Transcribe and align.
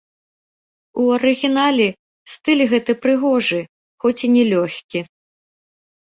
У 1.01 1.03
арыгінале 1.17 1.85
стыль 2.35 2.63
гэты 2.71 2.91
прыгожы, 3.03 3.59
хоць 4.05 4.15
і 4.29 4.31
не 4.39 4.43
лёгкі. 4.53 4.99